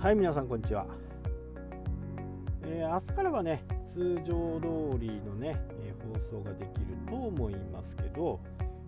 [0.00, 0.86] はい皆さんこんにちは、
[2.62, 8.40] えー、明日からはね通常通りのね、えー、放送ができると思いますけど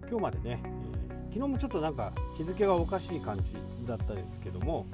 [0.09, 3.55] 今日までね、えー、昨日もちょっとなんか日付がおかしい感じ
[3.87, 4.87] だったですけども、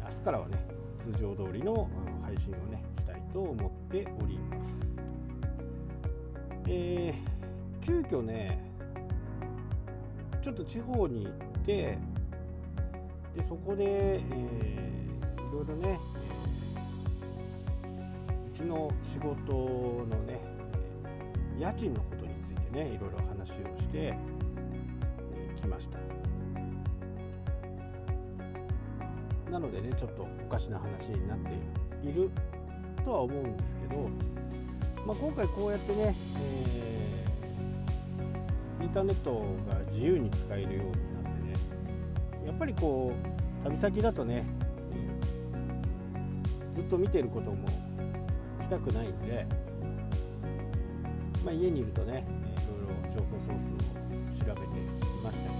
[0.00, 0.66] え明日からはね
[0.98, 1.86] 通常通りの
[2.24, 4.96] 配信をねしたいと思っております。
[6.66, 8.58] えー、急遽ね
[10.42, 11.34] ちょっと地方に行っ
[11.66, 11.98] て
[13.36, 14.89] でそこで、えい
[19.02, 20.40] 仕事のね、
[21.58, 24.16] 家賃のことについてねいろいろ話をして
[25.56, 25.98] きました。
[29.50, 32.30] なのでねちょっとおかしな話になっている
[33.04, 34.08] とは思うんですけど、
[35.04, 43.12] まあ、今回こうやってね、えー、インターネットが自由に使えるようになってねやっぱりこ
[43.60, 44.46] う旅先だとね
[46.72, 47.68] ずっと見てることも
[48.70, 49.44] たくないんで、
[51.44, 53.90] まあ、家にいるとね、いろいろ情報ソースを
[54.46, 55.56] 調べてきましたけ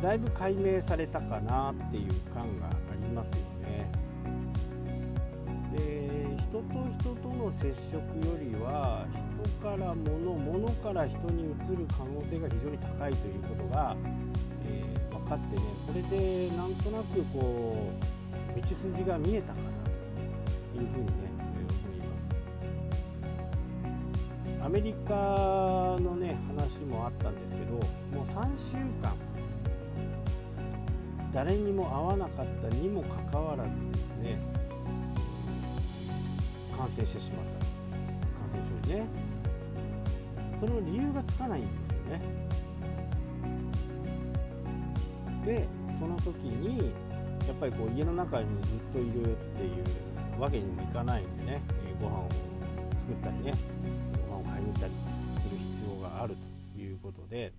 [0.00, 3.90] どだいぶ解明されたかなっていう感がありますよね。
[5.76, 6.64] で人と
[7.00, 9.06] 人との接触よりは
[9.42, 13.96] 人から物物から人に移る可能性が非常に高いということが
[15.10, 18.15] 分かってねこれでなんとなくこう
[18.60, 19.68] 道筋が見えたかな
[20.74, 22.12] というふうにね思いま
[24.58, 24.64] す。
[24.64, 25.14] アメリカ
[26.00, 27.80] のね話もあったんですけども
[28.22, 29.14] う3週間
[31.32, 34.38] 誰にも会わなかったにもかかわらずですね
[36.76, 37.66] 感染してしまった。
[38.54, 39.06] 感染症にね。
[40.58, 42.20] その理由がつかないんですよね。
[45.44, 46.92] でその時に
[47.46, 49.70] やっぱりこう家の中にずっといるってい
[50.36, 51.62] うわけにもいかないんでね。
[51.86, 52.28] えご飯を
[53.00, 53.54] 作ったりね。
[54.28, 54.92] ご飯を買いに行ったり
[55.42, 56.36] する必要がある
[56.74, 57.52] ということで。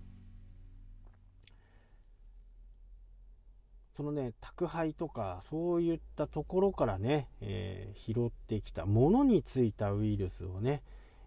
[3.96, 10.84] そのね宅配とかそういったところからね、えー、拾ってきたものについたウイルスをね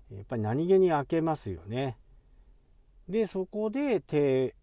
[0.10, 1.98] やっぱり何気に開けますよね。
[3.10, 4.56] でそこで手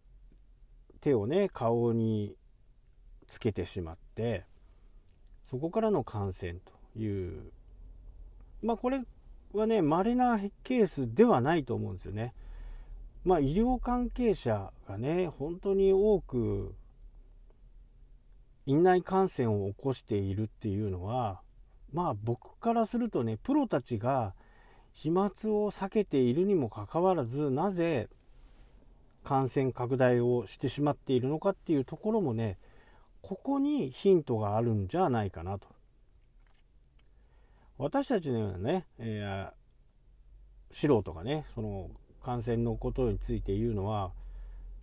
[1.01, 2.35] 手をね顔に
[3.29, 4.45] つけてしまって
[5.49, 7.53] そこからの感染という
[8.63, 9.03] まあこれ
[9.53, 12.35] はね稀なケースではないと思うんですよね。
[13.25, 16.75] まあ医療関係者がね本当に多く
[18.67, 21.41] 院内感染を起こしているっていうのは
[21.93, 24.35] まあ僕からするとねプロたちが
[24.93, 28.09] 飛沫を避けているにもかかわらずなぜ
[29.25, 32.59] 感染拡大をしてしまっているのかっていうところもね
[33.23, 35.67] ここにヒントがあるんじゃないかなと
[37.77, 41.91] 私たちのようなね、えー、素人がねその
[42.23, 44.13] 感染のことについて言うのは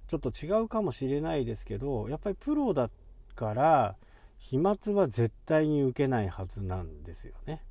[0.07, 2.89] ちょっと違うかもしれないですけどやっぱりプロだ
[3.35, 3.95] から
[4.37, 7.63] 飛沫は絶対に受けないはずなんですよね。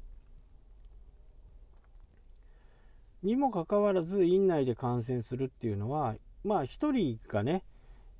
[3.23, 7.63] にもかかわらず院内で感染するっていうのはまあ1人がね、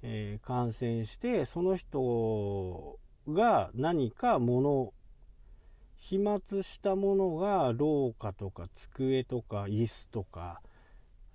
[0.07, 4.93] えー、感染してその人が何か物
[5.97, 10.61] 飛沫したものが廊下とか机とか椅子とか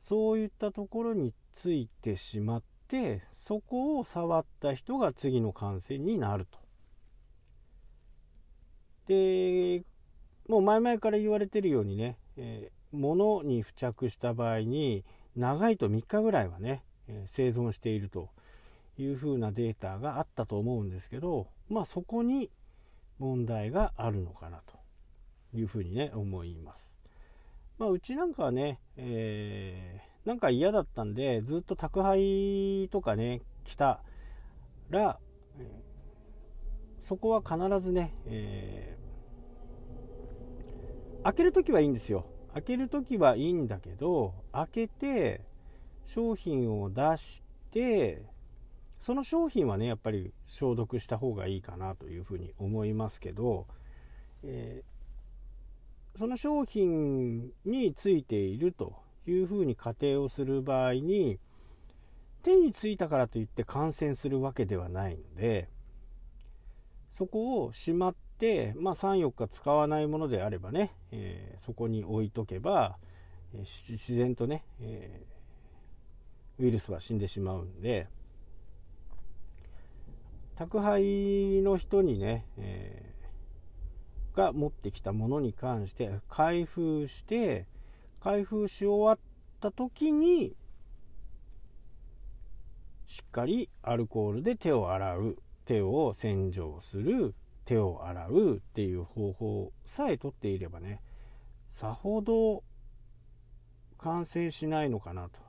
[0.04, 6.60] そういったところについてしまってそこを触った人が次の感染になると。
[9.08, 9.84] で
[10.48, 15.04] もう前々から言われてるようにね、えー、物に付着した場合に
[15.36, 18.30] 長いと3日ぐらいはね、え生存していると
[19.04, 22.52] いうふうなデータがあったと思うんですけど、まあ、そこに
[23.18, 24.78] 問題があるのかなと
[25.58, 26.94] いうふうにね思います。
[27.78, 34.02] まあ、うちなんかはね、えー、なんか嫌だったんでずっと宅配とかね来た
[34.90, 35.18] ら、
[37.00, 45.42] そこは必ずね、えー、開ける時はいいんですよ開ける時はいいんだけど開けて
[46.06, 47.42] 商品を出し
[47.72, 48.24] て
[49.02, 53.66] その商品はねやっぱり消毒した方がいいかなというふうに思いますけど、
[54.44, 61.40] えー、その商品についているというふうに仮定をする場合に
[62.44, 65.70] 手についたからといって感染するわけではないので
[67.14, 72.98] そこをしまって、まあ、34日使わないものであればね、えー、そこに置いとけば、
[73.54, 78.08] え、自然とね、えー、ウイルスは死んでしまうんで
[80.60, 87.66] 宅配の人にね、えー、が持ってきたものに関して開封して
[88.20, 89.20] 開封し終わっ
[89.62, 90.58] た時に
[93.08, 97.34] しっかりアルコールで手を洗う手を洗浄する
[97.64, 101.02] 手を洗うっていう方法さえとっていればね
[101.72, 102.64] さほど
[103.98, 105.40] 完成しないのかなと。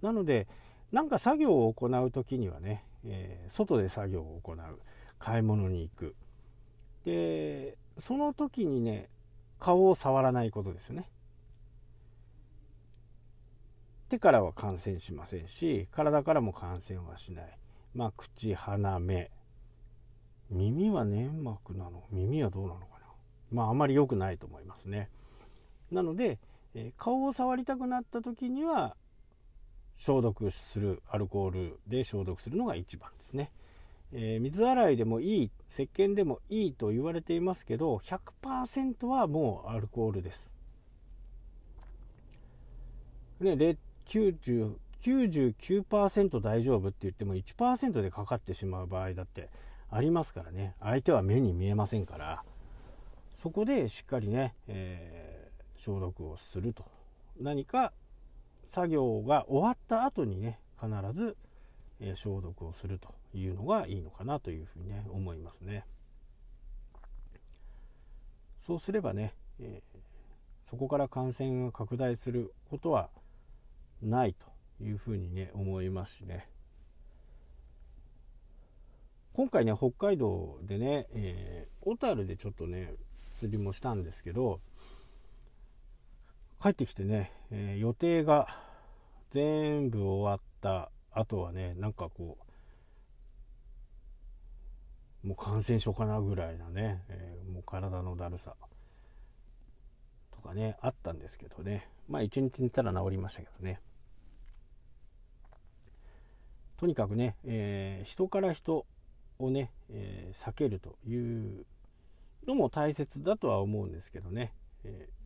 [0.00, 0.46] なので
[0.92, 4.58] なんか作業を行う時にはね、えー、外で作業を行う
[5.18, 6.14] 買い物に行く。
[7.04, 9.08] でその時にね
[9.58, 11.10] 顔を触らないことですね。
[14.08, 17.58] 手からは感染しませんし体からも感染はしない。
[17.94, 19.30] まあ口鼻目。
[20.50, 22.02] 耳は粘膜なの？
[22.10, 23.06] 耳はどうなのかな？
[23.52, 25.08] まああまり良くないと思いますね。
[25.92, 26.38] なので、
[26.74, 28.96] えー、顔を触りたくなった時には
[30.00, 33.52] 消毒するアルコールで消毒するのが一番ですね、
[34.12, 40.50] えー、水洗いでもいい石鹸でもいいと言われていますけど100%はもうアルコールです。
[43.40, 43.52] ね
[44.06, 49.48] 90 99%大丈夫って言っても1%でかかってしまう場合だって
[49.90, 50.74] ありますからね。
[50.80, 52.42] 相手は目に見えませんから。
[53.36, 56.84] そこでしっかりね、えー、消毒をすると。
[57.38, 57.92] 何か
[58.70, 61.36] 作業が終わった後にね必ず、
[61.98, 65.84] え消毒をするというのがいいのかなというふうにね思いますね。
[68.60, 69.98] そうすればね、えー、
[70.70, 73.10] そこから感染が拡大することは
[74.02, 76.48] ないというふうにね思いますしね。
[79.32, 82.94] 今回ね北海道でね、えー、小樽でちょっとね
[83.38, 84.60] 釣りもしたんですけど
[86.62, 88.46] 帰ってきてね、えー、予定が
[89.30, 92.38] 全部終わった後はね、なんかこ
[95.22, 98.54] う、もう感染症かなぐらいなね、えー、もう体のだるさ
[100.32, 103.80] とかね、あったんですけどね、まあ一日寝たら治りましたけどね。
[106.76, 108.86] とにかくね、えー、人から人
[109.38, 111.66] をね、え、避けるという
[112.46, 114.52] のも大切だとは思うんですけどね、
[114.84, 115.19] えー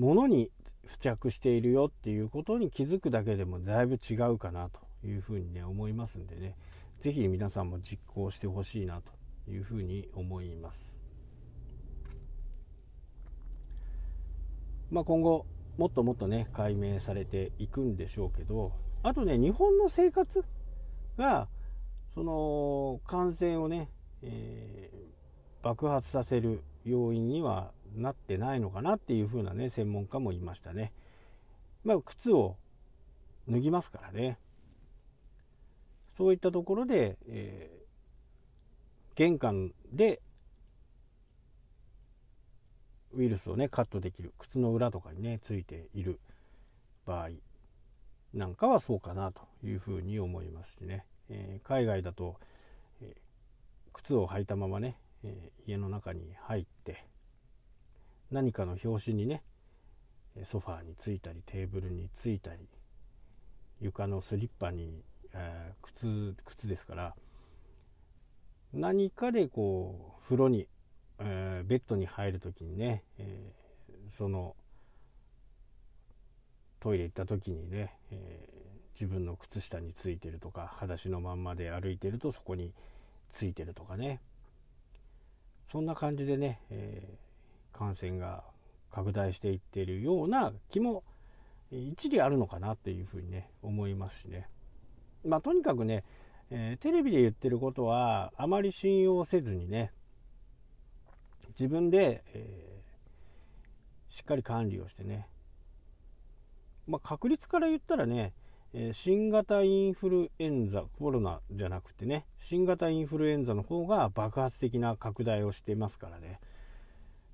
[0.00, 0.50] 物に
[0.86, 6.56] 付着しているよっていうことに気づくだけでもだいぶ違うかなというふうにね思いますんでね。
[7.00, 10.94] 是非皆さんも実行してほしいなというふうに思います。
[14.90, 20.42] まあ今後もっともっとね解明されていくんでしょうけどあとね日本の生活
[21.18, 21.46] が
[22.14, 23.90] その感染をね、
[24.22, 30.92] えー、爆発させる要因にはなってないのかなっていう風なね専門家もいましたね。
[31.84, 32.56] まあ靴を
[33.48, 34.38] 脱ぎますからね。
[36.16, 40.20] そういったところで、えー、玄関で
[43.12, 46.20] ウイルスをねカットできる靴の裏とかにねついている
[47.06, 47.30] 場合
[48.34, 52.36] なんかはそうかなというふうに思いますしね、えー、海外だと、
[53.02, 56.70] えー、靴を履いたままね、え、家の中に入って
[58.30, 59.42] 何かの拍子にね
[60.44, 62.68] ソファーについたりテーブルについたり
[63.80, 65.02] 床のスリッパに、
[65.34, 67.14] えー、靴靴ですから
[68.72, 70.68] 何かでこう風呂に、
[71.18, 74.54] えー、ベッドに入る時にね、えー、その
[76.78, 78.48] トイレ行った時にね、え
[78.94, 82.72] 自分の靴下についてるとか裸足のまんまで歩いてるとそこに
[83.30, 84.20] ついてるとかね。
[85.66, 87.29] そんな感じでね、えー
[87.80, 88.44] 感染が
[88.90, 91.02] 拡大していっているような気も
[91.70, 94.48] 一理あるのかなっていうふうにね思いますしね。
[95.24, 96.04] まあとにかくね、
[96.50, 99.92] えー、テレビで言ってることはあまり信用せずにね
[101.50, 105.26] 自分で、えー、しっかり管理をしてね
[106.86, 108.34] まあ確率から言ったらね
[108.92, 116.40] 新型インフルエンザコロナじゃなくてね新型インフルエンザの方が爆発的な拡大をしていますからね。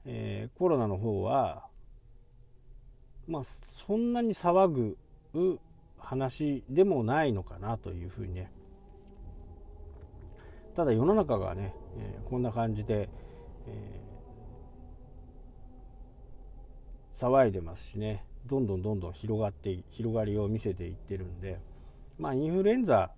[0.07, 1.67] えー、コロナの方は、
[3.27, 4.97] まあ、そんなに騒ぐ
[5.99, 8.51] 話でもないのかなというふうにね。
[10.77, 13.09] ただ世の中がね、えー、こんな感じで、
[13.67, 18.25] えー、騒いでますしね。
[18.47, 21.59] どんどんどんどん広がって広がりを見せていってるんで。
[22.19, 23.11] まあインフルエンザ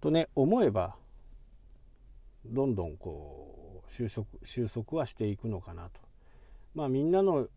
[0.00, 0.96] とね思えば
[2.46, 3.43] どんどんこう
[3.88, 6.00] 収束収束はしていくのかなと。
[6.74, 7.48] まあみんなの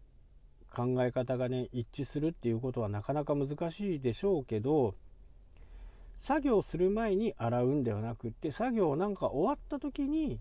[0.74, 4.96] 考え方がね一致するっていうことはなかなか難しいでしょうけど
[6.20, 10.40] 作業する前に洗うんではなくって作業なんか終わった時に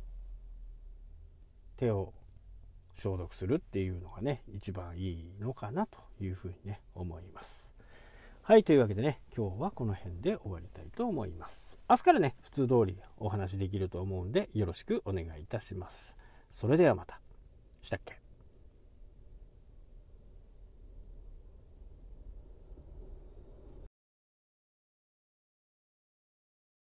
[1.76, 2.12] 手を
[2.99, 7.71] 消毒するっていうのがね一番いいのかなというふうにね思います
[8.43, 16.16] はいというわけでね今日はこの辺で終わりたいと思います明日からね普通通りお話できると思うんでよろしくお願いいたします。
[16.50, 17.21] それではまた。
[17.83, 18.25] したっけ？